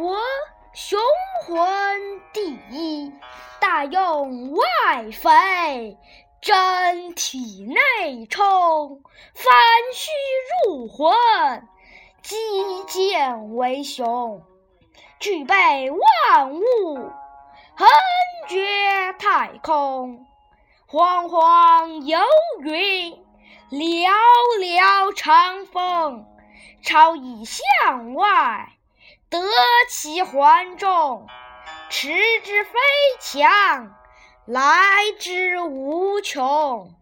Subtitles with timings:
[0.00, 0.16] 我，
[0.72, 0.98] 雄
[1.44, 1.60] 浑
[2.32, 3.12] 第一，
[3.60, 4.64] 大用外
[5.12, 5.98] 飞，
[6.40, 9.02] 真体内充，
[9.34, 9.52] 翻
[9.92, 10.10] 虚
[10.64, 11.14] 入魂，
[12.22, 12.34] 击
[12.86, 14.42] 剑为雄，
[15.18, 17.10] 具备万物，
[17.76, 17.86] 横
[18.48, 20.26] 绝太空，
[20.86, 22.18] 煌煌游
[22.60, 23.22] 云，
[23.70, 24.10] 寥
[24.60, 26.24] 寥长风，
[26.82, 28.72] 超以向外。
[29.28, 29.38] 得
[29.88, 31.26] 其环中，
[31.88, 32.08] 持
[32.42, 32.72] 之非
[33.20, 33.94] 强，
[34.46, 34.64] 来
[35.18, 36.94] 之无穷。